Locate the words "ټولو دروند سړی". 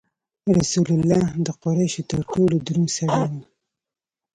2.31-3.21